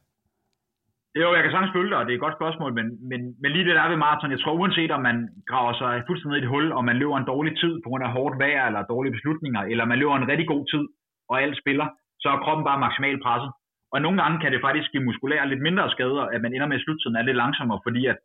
[1.20, 3.50] Jo, jeg kan sagtens følge dig, og det er et godt spørgsmål, men, men, men
[3.55, 5.16] lige det der ved maraton, jeg tror uanset om man
[5.50, 8.05] graver sig fuldstændig ned i et hul, og man løber en dårlig tid på grund
[8.07, 10.85] af hårdt vejr eller dårlige beslutninger, eller man løber en rigtig god tid,
[11.31, 11.87] og alt spiller,
[12.22, 13.50] så er kroppen bare maksimalt presset.
[13.92, 16.78] Og nogle gange kan det faktisk give muskulære lidt mindre skader, at man ender med
[16.78, 18.18] at sluttiden er lidt langsommere, fordi at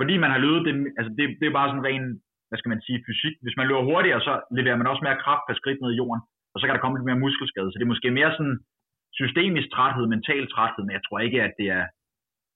[0.00, 2.04] fordi man har løbet det, altså det, det er bare sådan ren,
[2.48, 3.34] hvad skal man sige, fysik.
[3.44, 6.22] Hvis man løber hurtigere, så leverer man også mere kraft per skridt ned i jorden,
[6.52, 7.68] og så kan der komme lidt mere muskelskade.
[7.68, 8.58] Så det er måske mere sådan
[9.20, 11.84] systemisk træthed, mental træthed, men jeg tror ikke, at det er,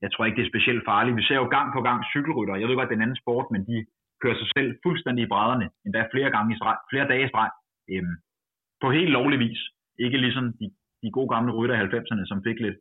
[0.04, 1.18] jeg tror ikke, det er specielt farligt.
[1.20, 2.60] Vi ser jo gang på gang cykelrytter.
[2.60, 3.76] Jeg ved godt, det er en anden sport, men de
[4.22, 7.50] kører sig selv fuldstændig i brædderne, endda flere gange i streg, flere dage i streg,
[7.92, 8.14] øhm,
[8.82, 9.60] på helt lovlig vis.
[10.04, 10.66] Ikke ligesom de,
[11.06, 12.78] de gode gamle rytter i 90'erne, som fik lidt,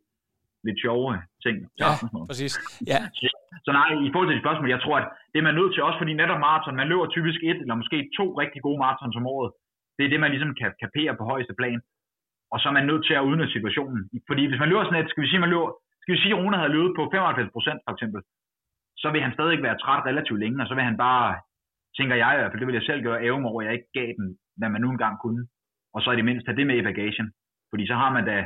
[0.68, 1.08] lidt sjove
[1.46, 1.56] ting.
[1.82, 1.90] Ja,
[2.30, 2.54] præcis.
[2.92, 3.00] Ja.
[3.66, 5.86] Så nej, i forhold til dit spørgsmål, jeg tror, at det er man nødt til
[5.88, 9.28] også, fordi netop maraton, man løber typisk et eller måske to rigtig gode maraton om
[9.36, 9.52] året.
[9.98, 11.80] Det er det, man ligesom kan kapere på højeste plan.
[12.52, 14.02] og så er man nødt til at udnytte situationen.
[14.30, 15.70] Fordi hvis man løber sådan et, skal vi sige, man løber,
[16.02, 18.22] skal vi sige, at Rune havde løbet på 95 procent for eksempel,
[19.02, 21.28] så vil han stadig være træt relativt længe, og så vil han bare,
[21.98, 23.74] tænker jeg i hvert fald, det vil jeg selv gøre, æve mig over, at jeg
[23.78, 25.42] ikke gav den, hvad man nu engang kunne.
[25.96, 27.28] Og så i det mindste have det med i bagagen.
[27.76, 28.38] Fordi så har man da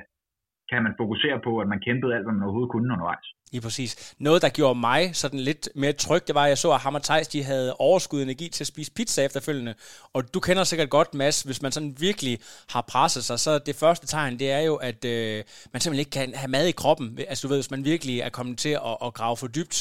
[0.71, 3.27] kan man fokusere på, at man kæmpede alt, hvad man overhovedet kunne undervejs.
[3.51, 4.15] Lige præcis.
[4.19, 6.99] Noget, der gjorde mig sådan lidt mere tryg, det var, at jeg så, at Hammer
[6.99, 9.73] Thijs, de havde overskud energi til at spise pizza efterfølgende.
[10.13, 12.39] Og du kender sikkert godt, Mads, hvis man sådan virkelig
[12.69, 16.11] har presset sig, så det første tegn, det er jo, at øh, man simpelthen ikke
[16.11, 17.19] kan have mad i kroppen.
[17.27, 19.75] Altså du ved, hvis man virkelig er kommet til at, at grave for dybt,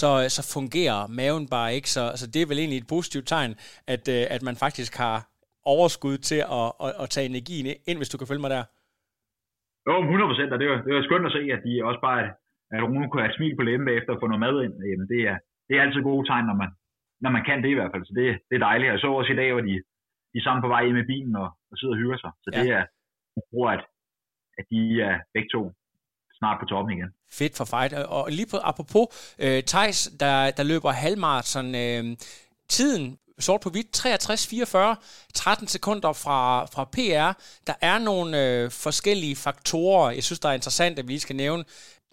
[0.00, 1.90] så, så fungerer maven bare ikke.
[1.90, 3.54] Så, så det er vel egentlig et positivt tegn,
[3.86, 5.28] at, øh, at man faktisk har
[5.64, 8.64] overskud til at, at, at tage energien ind, hvis du kan følge mig der.
[9.86, 12.20] Jo, 100 procent, og det var, det var skønt at se, at de også bare,
[12.74, 14.74] at Rune kunne have smil på læben bagefter og få noget mad ind.
[14.90, 16.70] Jamen, det er, det er altid gode tegn, når man,
[17.24, 18.04] når man kan det i hvert fald.
[18.08, 18.90] Så det, det er dejligt.
[18.92, 19.74] Jeg så også i dag, hvor de,
[20.30, 22.32] de er sammen på vej hjem i bilen og, og sidder og hygger sig.
[22.44, 22.58] Så ja.
[22.60, 22.84] det er,
[23.36, 23.82] jeg tror, at,
[24.58, 25.62] at de er begge to
[26.38, 27.10] snart på toppen igen.
[27.38, 27.92] Fedt for fight.
[28.16, 29.06] Og lige på, apropos
[29.44, 32.04] øh, Thijs, der, der løber halvmarathon, øh,
[32.76, 33.04] tiden
[33.38, 37.42] sort på hvidt, 63-44, 13 sekunder fra, fra PR.
[37.66, 41.36] Der er nogle øh, forskellige faktorer, jeg synes, der er interessant, at vi lige skal
[41.36, 41.64] nævne.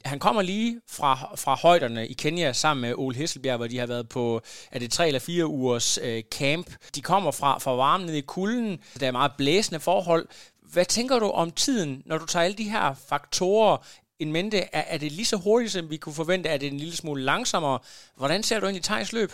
[0.06, 3.86] Han kommer lige fra, fra højderne i Kenya sammen med Ole Hesselbjerg, hvor de har
[3.86, 6.72] været på, er det tre eller fire ugers øh, camp.
[6.96, 10.28] De kommer fra, fra varmen ned i kulden, der er meget blæsende forhold.
[10.72, 13.78] Hvad tænker du om tiden, når du tager alle de her faktorer
[14.20, 14.58] en mente?
[14.58, 16.50] Er, er det lige så hurtigt, som vi kunne forvente?
[16.50, 17.80] Er det en lille smule langsommere?
[18.18, 19.32] Hvordan ser du egentlig Thijs løb?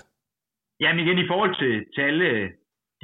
[0.82, 2.28] Jamen igen i forhold til, til alle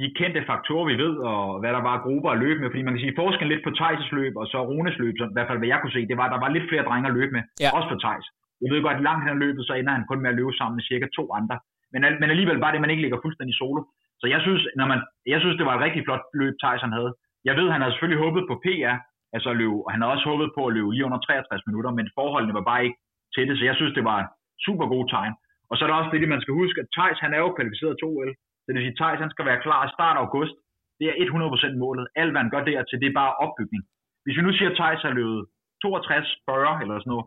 [0.00, 2.94] de kendte faktorer, vi ved, og hvad der var grupper at løbe med, fordi man
[2.94, 5.60] kan sige, forskellen lidt på Thijs' løb og så Runes løb, så i hvert fald
[5.60, 7.42] hvad jeg kunne se, det var, at der var lidt flere drenge at løbe med,
[7.62, 7.68] ja.
[7.76, 8.26] også for Thijs.
[8.62, 10.76] Jeg ved godt, at langt hen løbet, så ender han kun med at løbe sammen
[10.78, 11.56] med cirka to andre.
[11.92, 13.80] Men, men alligevel bare det, man ikke ligger fuldstændig solo.
[14.20, 15.00] Så jeg synes, når man,
[15.32, 17.10] jeg synes, det var et rigtig flot løb, Thijs han havde.
[17.48, 18.96] Jeg ved, han havde selvfølgelig håbet på PR,
[19.34, 21.90] altså at løbe, og han havde også håbet på at løbe lige under 63 minutter,
[21.98, 22.98] men forholdene var bare ikke
[23.34, 24.18] til det, så jeg synes, det var
[24.66, 25.34] super god tegn.
[25.70, 27.94] Og så er der også det, man skal huske, at Thijs han er jo kvalificeret
[27.96, 28.30] til OL.
[28.60, 30.54] Så det vil sige, at Thijs han skal være klar i start af august.
[30.98, 32.06] Det er 100% målet.
[32.20, 33.82] Alt hvad han gør dertil, det er bare opbygning.
[34.24, 35.40] Hvis vi nu siger, at Thijs har løbet
[35.84, 37.26] 62-40 eller sådan noget,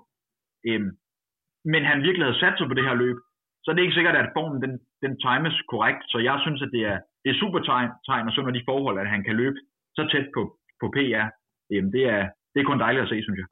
[0.70, 0.92] øhm,
[1.74, 3.18] men han virkelig havde sat sig på det her løb,
[3.64, 4.74] så er det ikke sikkert, at formen den,
[5.04, 6.02] den times korrekt.
[6.12, 8.98] Så jeg synes, at det er, det er super tegn, tegn og sådan de forhold,
[9.00, 9.60] at han kan løbe
[9.98, 10.42] så tæt på,
[10.82, 11.28] på PR.
[11.74, 13.50] Øhm, det, er, det er kun dejligt at se, synes jeg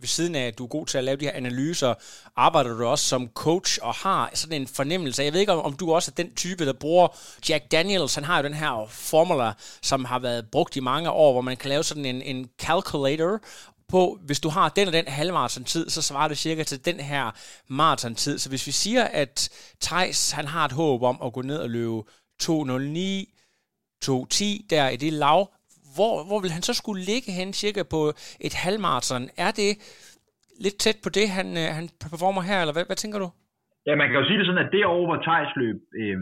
[0.00, 1.94] ved siden af, at du er god til at lave de her analyser,
[2.36, 5.22] arbejder du også som coach og har sådan en fornemmelse.
[5.22, 7.08] Jeg ved ikke, om du også er den type, der bruger
[7.48, 8.14] Jack Daniels.
[8.14, 11.56] Han har jo den her formula, som har været brugt i mange år, hvor man
[11.56, 13.40] kan lave sådan en, en calculator,
[13.90, 17.30] på, hvis du har den og den halvmarathon-tid, så svarer det cirka til den her
[17.68, 18.38] marathon-tid.
[18.38, 21.70] Så hvis vi siger, at Thijs, han har et håb om at gå ned og
[21.70, 22.02] løbe
[22.42, 22.50] 2.09,
[24.04, 25.50] 2.10 der i det lav,
[25.96, 28.00] hvor, hvor vil han så skulle ligge hen cirka på
[28.46, 29.24] et halvmarathon?
[29.46, 29.70] Er det
[30.64, 33.28] lidt tæt på det, han, øh, han performer her, eller hvad, hvad tænker du?
[33.86, 36.18] Ja, man kan jo sige det sådan, at det år, Thijs løb øh,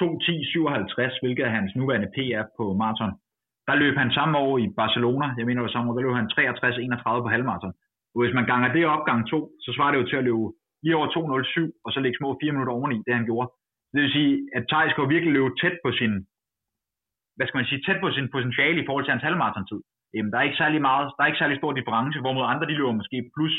[0.00, 3.12] 2.10.57, hvilket er hans nuværende PR på maraton,
[3.68, 6.30] der løb han samme år i Barcelona, jeg mener det samme år, der løb han
[6.34, 7.74] 63.31 på halvmaraton.
[8.14, 10.48] Og hvis man ganger det op gang to, så svarer det jo til at løbe
[10.82, 13.48] lige over 2.07, og så lægge små 4 minutter oveni, det han gjorde.
[13.92, 16.12] Det vil sige, at Thijs kan virkelig løbe tæt på sin
[17.38, 19.80] hvad skal man sige, tæt på sin potentiale i forhold til hans halvmarathon-tid.
[20.14, 22.78] Jamen, der er ikke særlig meget, der er ikke særlig stor difference, hvorimod andre de
[22.78, 23.54] løber måske plus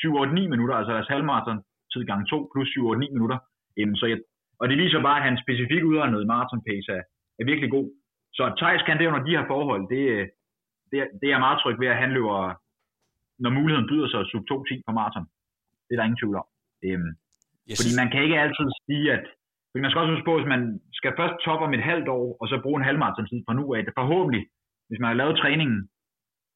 [0.00, 3.38] 7-8-9 minutter, altså deres halvmarathon-tid gang 2 plus 7-8-9 minutter.
[3.78, 4.18] Jamen, så jeg,
[4.60, 7.02] og det viser bare, at hans specifikke udregnet marathon pace er,
[7.40, 7.86] er virkelig god.
[8.36, 10.02] Så Thijs kan det under de her forhold, det,
[10.90, 12.38] det, det er jeg meget tryg ved, at han løber,
[13.42, 15.26] når muligheden byder sig, sub 2-10 på maraton.
[15.86, 16.46] Det er der ingen tvivl om.
[16.86, 17.10] Øhm,
[17.68, 17.76] yes.
[17.78, 19.24] Fordi man kan ikke altid sige, at
[19.72, 20.62] fordi man skal også huske på, at man
[20.98, 23.64] skal først toppe om et halvt år, og så bruge en halvmarathon tid fra nu
[23.74, 23.80] af.
[23.84, 24.42] Det forhåbentlig,
[24.88, 25.78] hvis man har lavet træningen,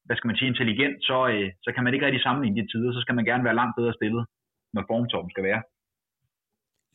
[0.05, 2.91] hvad skal man sige, intelligent, så, øh, så kan man ikke rigtig sammenligne de tider,
[2.93, 4.23] så skal man gerne være langt bedre stillet,
[4.73, 5.61] når formtoppen skal være.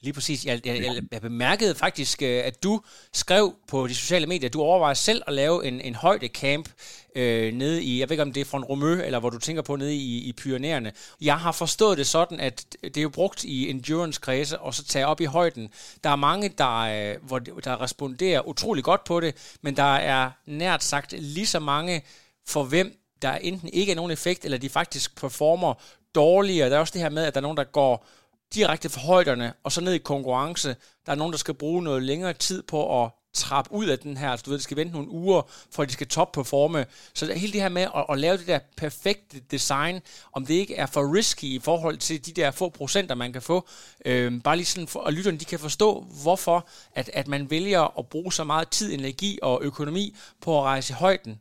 [0.02, 0.46] Lige præcis.
[0.46, 2.80] Jeg, jeg, jeg, jeg bemærkede faktisk, øh, at du
[3.12, 6.68] skrev på de sociale medier, at du overvejer selv at lave en, en højdecamp
[7.16, 9.62] øh, nede i, jeg ved ikke om det er fra Romø, eller hvor du tænker
[9.62, 10.92] på nede i, i Pyrenæerne.
[11.20, 15.06] Jeg har forstået det sådan, at det er jo brugt i endurance-kredse, og så tage
[15.06, 15.68] op i højden.
[16.04, 20.30] Der er mange, der, øh, hvor, der responderer utrolig godt på det, men der er
[20.46, 22.02] nært sagt lige så mange,
[22.46, 25.74] for hvem der enten ikke er nogen effekt, eller de faktisk performer
[26.14, 26.70] dårligere.
[26.70, 28.06] Der er også det her med, at der er nogen, der går
[28.54, 30.76] direkte fra højderne, og så ned i konkurrence.
[31.06, 34.16] Der er nogen, der skal bruge noget længere tid på at trappe ud af den
[34.16, 34.30] her.
[34.30, 36.86] Altså, du ved, de skal vente nogle uger, for at de skal top-performe.
[37.14, 40.00] Så det, hele det her med at, at lave det der perfekte design,
[40.32, 43.42] om det ikke er for risky i forhold til de der få procenter, man kan
[43.42, 43.68] få.
[44.04, 47.98] Øh, bare lige sådan, for, at lytterne de kan forstå, hvorfor at, at man vælger
[47.98, 51.40] at bruge så meget tid, energi og økonomi på at rejse i højden.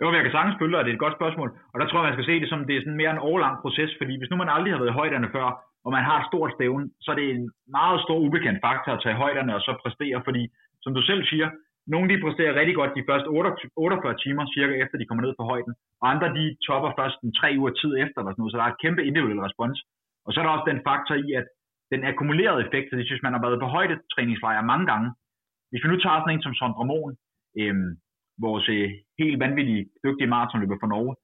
[0.00, 1.50] Jo, jeg kan sagtens følge dig, det er et godt spørgsmål.
[1.72, 3.54] Og der tror jeg, man skal se det som, det er sådan mere en årlang
[3.62, 5.48] proces, fordi hvis nu man aldrig har været i højderne før,
[5.84, 7.44] og man har et stort stævne, så er det en
[7.78, 10.42] meget stor ubekendt faktor at tage højderne og så præstere, fordi
[10.84, 11.48] som du selv siger,
[11.92, 13.28] nogle de præsterer rigtig godt de første
[13.76, 17.34] 48 timer cirka efter de kommer ned på højden, og andre de topper først en
[17.40, 19.78] tre uger tid efter, eller sådan noget, så der er et kæmpe individuel respons.
[20.24, 21.46] Og så er der også den faktor i, at
[21.92, 25.08] den akkumulerede effekt, så hvis man har været på højdetræningslejre mange gange,
[25.70, 27.12] hvis vi nu tager sådan en som Sondre Mohn,
[27.60, 27.90] øhm,
[28.44, 31.14] vores øh, helt vanvittige dygtige maratonløber fra Norge,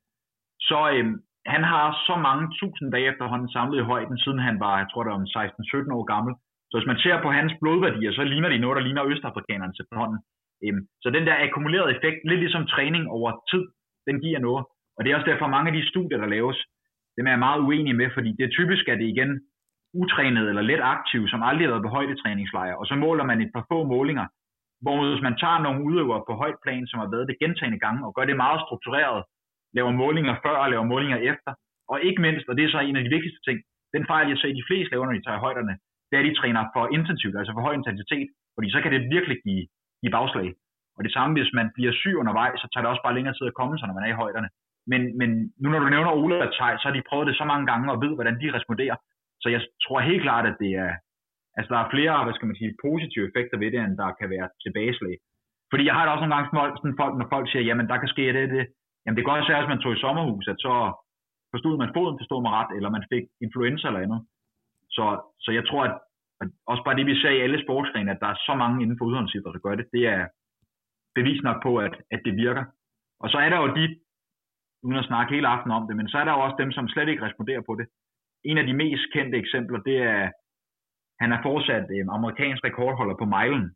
[0.69, 1.07] så øh,
[1.55, 5.03] han har så mange tusind dage efterhånden samlet i højden, siden han var, jeg tror
[5.03, 6.33] det var om 16-17 år gammel.
[6.69, 9.85] Så hvis man ser på hans blodværdier, så ligner de noget, der ligner østafrikanerne til
[10.01, 10.19] hånden.
[10.65, 13.65] Øhm, så den der akkumulerede effekt, lidt ligesom træning over tid,
[14.09, 14.65] den giver noget.
[14.97, 16.59] Og det er også derfor, mange af de studier, der laves,
[17.17, 19.31] dem er jeg meget uenig med, fordi det er typisk, at det igen
[20.03, 23.51] utrænet eller let aktiv, som aldrig har været på højdetræningslejre, og så måler man et
[23.55, 24.27] par få målinger,
[24.83, 28.01] hvor hvis man tager nogle udøvere på højt plan, som har været det gentagende gange,
[28.07, 29.21] og gør det meget struktureret,
[29.77, 31.51] laver målinger før og laver målinger efter,
[31.93, 33.59] og ikke mindst, og det er så en af de vigtigste ting,
[33.95, 35.75] den fejl, jeg ser de fleste laver, når de tager højderne,
[36.09, 39.11] det er, at de træner for intensivt, altså for høj intensitet, fordi så kan det
[39.15, 39.65] virkelig give,
[40.03, 40.49] give bagslag.
[40.97, 43.47] Og det samme, hvis man bliver syg undervejs, så tager det også bare længere tid
[43.51, 44.49] at komme sig, når man er i højderne.
[44.93, 47.45] Men, men nu når du nævner Ole og Tej, så har de prøvet det så
[47.53, 48.97] mange gange og ved, hvordan de responderer.
[49.43, 50.93] Så jeg tror helt klart, at det er,
[51.57, 54.29] altså der er flere, hvad skal man sige, positive effekter ved det, end der kan
[54.35, 55.17] være tilbageslag.
[55.71, 58.13] Fordi jeg har da også nogle gange sådan folk, når folk siger, jamen der kan
[58.15, 58.65] ske det, det.
[59.03, 60.75] Jamen det kan også være, hvis man tog i sommerhus, at så
[61.53, 64.21] forstod man foden, forstod man ret, eller man fik influenza eller andet.
[64.97, 65.05] Så,
[65.45, 65.95] så jeg tror, at,
[66.43, 68.99] at også bare det, vi ser i alle sportsgrene, at der er så mange inden
[68.99, 70.23] for udholdsidræt, der gør det, det er
[71.19, 72.65] bevis nok på, at, at det virker.
[73.23, 73.85] Og så er der jo de,
[74.83, 76.89] uden at snakke hele aften om det, men så er der jo også dem, som
[76.89, 77.87] slet ikke responderer på det.
[78.45, 80.31] En af de mest kendte eksempler, det er,
[81.23, 83.67] han er fortsat øh, amerikansk rekordholder på milen,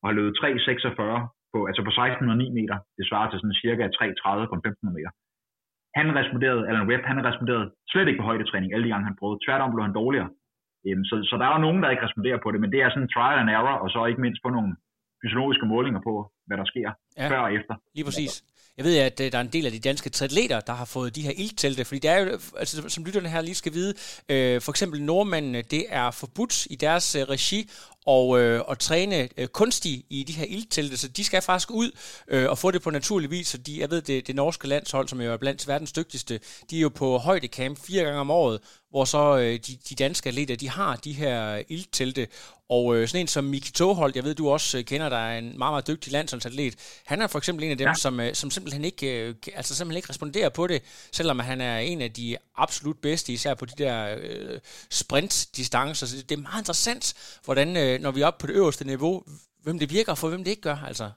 [0.00, 2.76] og har løbet 3.46 på, altså på 1609 meter.
[2.98, 5.12] Det svarer til sådan cirka 3.30 på 1500 meter.
[5.98, 9.40] Han responderede, Alan Webb, han responderede slet ikke på højdetræning alle de gange, han prøvede.
[9.46, 10.30] Tværtom blev han dårligere.
[10.86, 12.90] Øhm, så, så der er jo nogen, der ikke responderer på det, men det er
[12.90, 14.70] sådan trial and error, og så ikke mindst på nogle
[15.22, 16.14] fysiologiske målinger på,
[16.46, 17.74] hvad der sker ja, før og efter.
[17.96, 18.32] Lige præcis.
[18.78, 21.16] Jeg ved, at øh, der er en del af de danske triatleter, der har fået
[21.16, 23.94] de her ildtelte, fordi det er jo, altså, som lytterne her lige skal vide,
[24.28, 27.70] øh, for eksempel nordmændene, det er forbudt i deres øh, regi
[28.06, 31.90] og, øh, og træne øh, kunstigt i de her ildtelte, så de skal faktisk ud
[32.28, 35.08] øh, og få det på naturlig vis, så de, jeg ved, det, det norske landshold,
[35.08, 38.60] som jo er blandt verdens dygtigste, de er jo på højdecamp fire gange om året,
[38.90, 42.26] hvor så øh, de, de danske atleter, de har de her ildtelte,
[42.68, 45.38] og øh, sådan en som Miki Toholt, jeg ved, du også øh, kender, der er
[45.38, 46.74] en meget, meget dygtig landsholdsatlet,
[47.06, 47.94] han er for eksempel en af dem, ja.
[47.94, 51.78] som, øh, som simpelthen ikke, øh, altså simpelthen ikke responderer på det, selvom han er
[51.78, 56.06] en af de absolut bedste, især på de der øh, sprintdistancer.
[56.06, 59.22] Så det er meget interessant, hvordan, øh, når vi er oppe på det øverste niveau,
[59.62, 61.10] hvem det virker, for hvem det ikke gør, altså.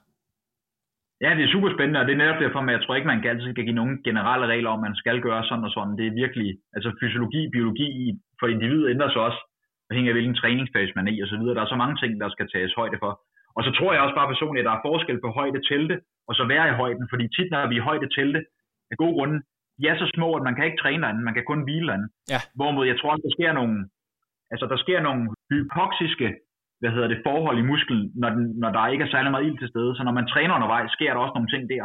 [1.24, 3.20] Ja, det er super spændende, og det er netop derfor, at jeg tror ikke, man
[3.20, 5.96] kan altid skal give nogen generelle regler om, at man skal gøre sådan og sådan.
[5.98, 7.88] Det er virkelig, altså fysiologi, biologi
[8.40, 9.40] for individet ændrer sig også,
[9.90, 11.54] afhængig af hvilken træningsfase man er i og så videre.
[11.56, 13.12] Der er så mange ting, der skal tages højde for.
[13.56, 15.96] Og så tror jeg også bare personligt, at der er forskel på højde telte,
[16.28, 18.40] og så være i højden, fordi tit når vi er i højde telte,
[18.90, 19.38] af gode grunde,
[19.78, 22.08] de er så små, at man kan ikke træne derinde, man kan kun hvile derinde.
[22.32, 22.40] Ja.
[22.56, 23.76] Hvorimod jeg tror også, der sker nogle,
[24.52, 26.28] altså der sker nogle hypoxiske
[26.82, 29.58] hvad hedder det, forhold i musklen, når, den, når der ikke er særlig meget ild
[29.58, 29.92] til stede.
[29.96, 31.84] Så når man træner undervejs, sker der også nogle ting der.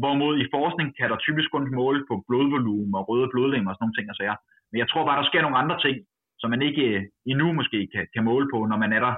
[0.00, 3.84] Hvorimod i forskning kan der typisk kun måle på blodvolumen og røde blodlemmer og sådan
[3.84, 4.36] nogle ting og sager.
[4.70, 5.96] Men jeg tror bare, der sker nogle andre ting,
[6.40, 9.14] som man ikke øh, endnu måske kan, kan måle på, når man er der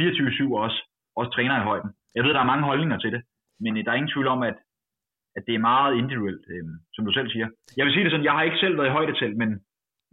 [0.00, 0.78] 24-7 også,
[1.18, 1.90] også træner i højden.
[2.16, 3.22] Jeg ved, der er mange holdninger til det,
[3.62, 4.56] men øh, der er ingen tvivl om, at,
[5.36, 7.46] at det er meget individuelt, øh, som du selv siger.
[7.76, 9.50] Jeg vil sige det sådan, jeg har ikke selv været i højdetelt, men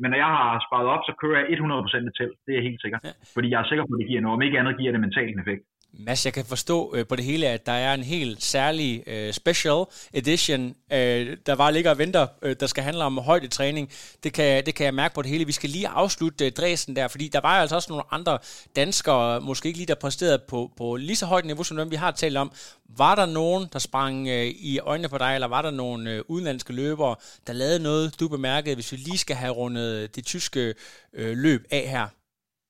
[0.02, 2.30] men når jeg har sparet op, så kører jeg 100% til.
[2.46, 3.02] Det er helt sikkert.
[3.08, 3.14] Ja.
[3.36, 4.38] Fordi jeg er sikker på, at det giver noget.
[4.38, 5.64] Om ikke andet giver det mentalt en effekt.
[5.94, 9.34] Mads, jeg kan forstå øh, på det hele, at der er en helt særlig øh,
[9.34, 13.90] special edition, øh, der bare ligger og venter, øh, der skal handle om højdetræning.
[14.24, 15.46] Det kan, det kan jeg mærke på det hele.
[15.46, 18.38] Vi skal lige afslutte øh, dræsen der, fordi der var altså også nogle andre
[18.76, 21.96] danskere, måske ikke lige der præsterede på, på lige så højt niveau, som dem vi
[21.96, 22.52] har talt om.
[22.98, 26.22] Var der nogen, der sprang øh, i øjnene på dig, eller var der nogle øh,
[26.28, 27.16] udenlandske løbere,
[27.48, 30.74] der lavede noget, du bemærkede, hvis vi lige skal have rundet det tyske
[31.14, 32.08] øh, løb af her?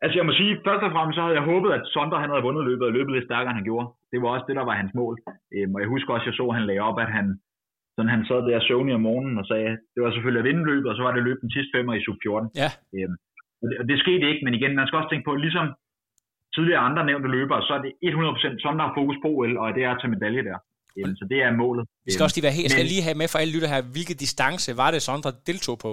[0.03, 2.45] Altså jeg må sige, først og fremmest så havde jeg håbet, at Sondre han havde
[2.47, 3.87] vundet løbet og løbet lidt stærkere, end han gjorde.
[4.11, 5.15] Det var også det, der var hans mål.
[5.55, 7.25] Øhm, og jeg husker også, at jeg så, at han lagde op, at han,
[7.95, 10.87] sådan, han sad der søvnig om morgenen og sagde, det var selvfølgelig at vinde løbet,
[10.91, 12.49] og så var det løbet den sidste femmer i sub 14.
[12.61, 12.69] Ja.
[12.95, 13.15] Øhm,
[13.61, 15.65] og, det, og det skete ikke, men igen, man skal også tænke på, ligesom
[16.55, 19.83] tidligere andre nævnte løbere, så er det 100% Sondre har fokus på OL, og det
[19.87, 20.57] er tage medalje der.
[20.97, 21.83] Øhm, så det er målet.
[22.05, 23.81] Vi skal også lige være helt, jeg skal lige have med for alle lytter her,
[23.95, 25.91] hvilke distance var det Sondre deltog på?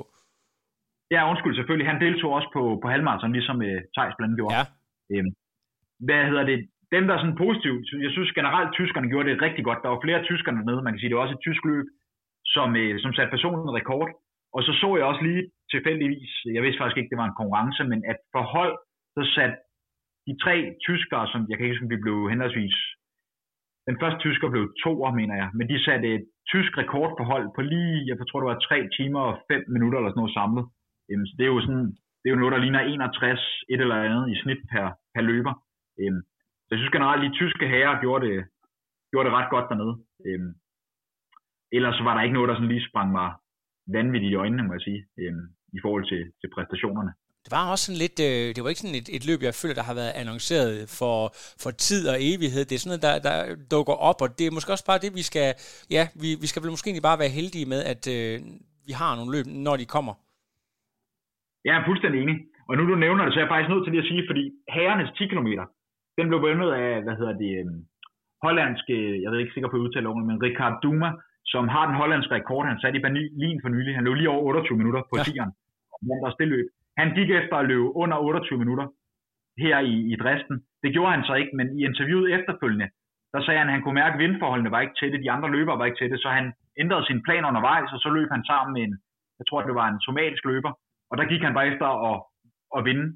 [1.15, 1.91] Ja, undskyld, selvfølgelig.
[1.93, 4.55] Han deltog også på, på halvmarathon, ligesom uh, Thijs blandt andet gjorde.
[4.59, 4.65] Ja.
[5.13, 5.31] Øhm,
[6.07, 6.59] hvad hedder det?
[6.95, 9.83] Dem, der er sådan positivt, jeg synes generelt, tyskerne gjorde det rigtig godt.
[9.83, 11.87] Der var flere tyskere dernede, man kan sige, det var også et tysk løb.
[12.57, 14.11] som, øh, som satte personen rekord.
[14.57, 15.43] Og så så jeg også lige
[15.75, 18.75] tilfældigvis, jeg vidste faktisk ikke, det var en konkurrence, men at for hold,
[19.17, 19.57] så satte
[20.27, 22.77] de tre tyskere, som jeg kan ikke huske, de blev henholdsvis
[23.89, 28.07] den første tysker blev toer, mener jeg, men de satte et tysk rekordforhold på lige,
[28.09, 30.65] jeg tror det var 3 timer og 5 minutter eller sådan noget samlet.
[31.11, 31.87] Øhm, så det er jo sådan,
[32.21, 33.41] det er jo noget, der ligner 61
[33.73, 35.55] et eller andet i snit per, per løber.
[36.01, 36.23] Øhm,
[36.65, 38.39] så jeg synes generelt, at de tyske herrer gjorde det,
[39.11, 39.95] gjorde det ret godt dernede.
[40.27, 40.51] Øhm,
[41.77, 43.29] ellers var der ikke noget, der sådan lige sprang mig
[43.97, 45.45] vanvittigt i øjnene, må jeg sige, øhm,
[45.77, 47.13] i forhold til, til præstationerne.
[47.45, 49.75] Det var også sådan lidt, øh, det var ikke sådan et, et løb, jeg føler,
[49.75, 51.17] der har været annonceret for,
[51.63, 52.63] for tid og evighed.
[52.65, 55.15] Det er sådan noget, der, der dukker op, og det er måske også bare det,
[55.15, 55.49] vi skal,
[55.97, 58.35] ja, vi, vi skal vel måske egentlig bare være heldige med, at øh,
[58.89, 60.15] vi har nogle løb, når de kommer.
[61.65, 62.39] Jeg er fuldstændig enig.
[62.69, 64.43] Og nu du nævner det, så er jeg faktisk nødt til lige at sige, fordi
[64.75, 65.49] herrenes 10 km,
[66.19, 67.67] den blev vundet af, hvad hedder det, øh,
[68.47, 71.11] hollandske, jeg ved ikke sikker på udtale men Richard Duma,
[71.53, 73.95] som har den hollandske rekord, han satte i Berlin for nylig.
[73.95, 75.23] Han løb lige over 28 minutter på ja.
[75.23, 75.53] 10'eren.
[75.93, 76.67] Han også det løb.
[77.01, 78.87] Han gik efter at løbe under 28 minutter
[79.65, 80.57] her i, i Dresden.
[80.83, 82.89] Det gjorde han så ikke, men i interviewet efterfølgende,
[83.33, 85.79] der sagde han, at han kunne mærke, at vindforholdene var ikke tætte, de andre løbere
[85.79, 88.83] var ikke tætte, så han ændrede sin plan undervejs, og så løb han sammen med
[88.83, 88.95] en,
[89.39, 90.73] jeg tror, det var en somalisk løber,
[91.11, 92.17] og der gik han bare efter at,
[92.77, 93.07] at vinde.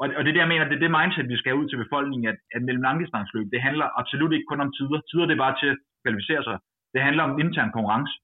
[0.00, 2.26] Og, og det der mener, det er det mindset, vi skal have ud til befolkningen,
[2.32, 5.00] at, at mellem langdistansløb, det handler absolut ikke kun om tider.
[5.10, 6.56] Tider det er bare til at kvalificere sig.
[6.94, 8.14] Det handler om intern konkurrence.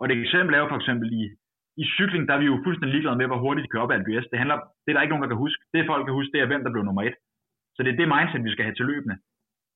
[0.00, 1.22] Og det eksempel er jo for eksempel i,
[1.82, 4.00] i cykling, der er vi jo fuldstændig ligeglade med, hvor hurtigt de kører op af
[4.02, 4.26] LBS.
[4.32, 5.62] Det, handler, det er der ikke nogen, der kan huske.
[5.72, 7.16] Det folk kan huske, det er, hvem der blev nummer et.
[7.74, 9.16] Så det er det mindset, vi skal have til løbende.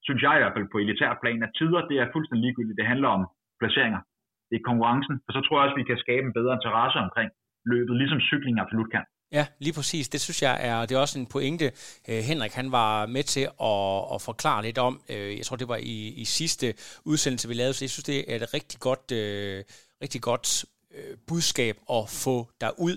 [0.07, 2.79] Synes jeg i hvert fald på elitær plan, at tider, det er fuldstændig ligegyldigt.
[2.81, 3.23] Det handler om
[3.61, 4.01] placeringer.
[4.49, 5.15] Det er konkurrencen.
[5.27, 7.31] Og så tror jeg også, vi kan skabe en bedre interesse omkring
[7.73, 9.05] løbet, ligesom cykling absolut kan.
[9.33, 10.09] Ja, lige præcis.
[10.09, 11.65] Det synes jeg er, det er også en pointe,
[12.09, 15.01] øh, Henrik han var med til at, at forklare lidt om.
[15.11, 16.67] Øh, jeg tror, det var i, i sidste
[17.05, 19.65] udsendelse, vi lavede, så jeg synes, det er et rigtig godt, øh,
[20.03, 20.65] rigtig godt
[20.97, 22.97] øh, budskab at få derud.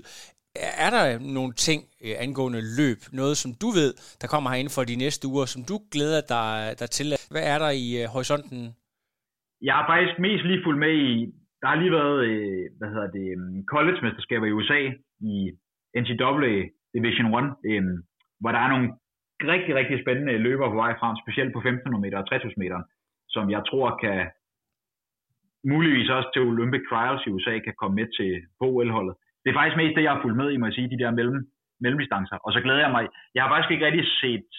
[0.87, 4.83] Er der nogle ting øh, angående løb, noget som du ved, der kommer herinde for
[4.83, 7.07] de næste uger, som du glæder dig, dig til?
[7.31, 8.75] Hvad er der i øh, horisonten?
[9.61, 11.13] Jeg har faktisk mest lige fulgt med i,
[11.67, 14.79] der har lige været, øh, hvad hedder det, øhm, college-mesterskaber i USA
[15.31, 15.35] i
[16.01, 16.55] NCAA
[16.95, 17.83] Division 1, øh,
[18.41, 18.87] hvor der er nogle
[19.53, 22.79] rigtig, rigtig spændende løber på vej frem, specielt på 1500 meter og 3000 meter,
[23.33, 24.19] som jeg tror kan
[25.73, 28.31] muligvis også til Olympic Trials i USA kan komme med til
[28.67, 29.15] OL-holdet.
[29.41, 31.17] Det er faktisk mest det, jeg har fulgt med i, må jeg sige, de der
[31.19, 31.39] mellem,
[31.83, 32.37] mellemdistancer.
[32.45, 33.03] Og så glæder jeg mig.
[33.35, 34.49] Jeg har faktisk ikke rigtig set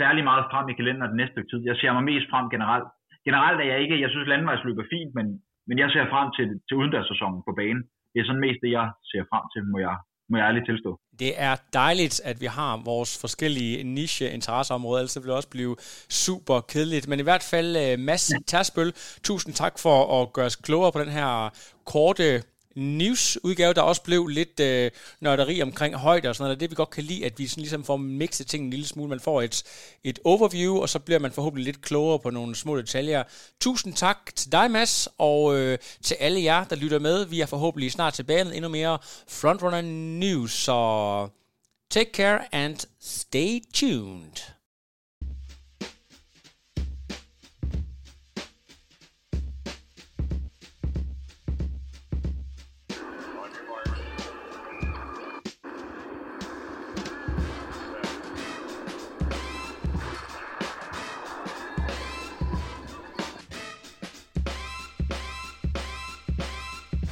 [0.00, 1.60] særlig meget frem i kalenderen den næste tid.
[1.70, 2.88] Jeg ser mig mest frem generelt.
[3.26, 5.26] Generelt er jeg ikke, jeg synes landevejsløb er fint, men,
[5.70, 7.82] men jeg ser frem til, til udendørssæsonen på banen.
[8.12, 9.96] Det er sådan mest det, jeg ser frem til, må jeg,
[10.30, 10.90] må jeg ærligt tilstå.
[11.22, 15.74] Det er dejligt, at vi har vores forskellige niche-interesseområder, ellers vil det også blive
[16.24, 17.08] super kedeligt.
[17.10, 18.92] Men i hvert fald, øh, Mads Tersbøl,
[19.28, 21.30] tusind tak for at gøre os klogere på den her
[21.92, 22.26] korte
[22.76, 26.60] news-udgave, der også blev lidt øh, nørderi omkring højde og sådan noget.
[26.60, 28.86] Det det, vi godt kan lide, at vi sådan ligesom får mixet ting en lille
[28.86, 29.08] smule.
[29.08, 29.62] Man får et,
[30.04, 33.22] et overview, og så bliver man forhåbentlig lidt klogere på nogle små detaljer.
[33.60, 37.24] Tusind tak til dig, Mads, og øh, til alle jer, der lytter med.
[37.24, 41.28] Vi er forhåbentlig snart tilbage med endnu mere Frontrunner News, så
[41.90, 44.59] take care and stay tuned.